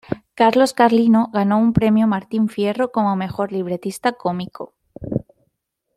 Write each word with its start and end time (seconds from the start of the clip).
Carlos 0.33 0.73
Carlino 0.73 1.29
ganó 1.31 1.59
un 1.59 1.73
Premio 1.73 2.07
Martín 2.07 2.49
Fierro 2.49 2.91
como 2.91 3.15
mejor 3.15 3.51
libretista 3.51 4.13
cómico. 4.13 4.73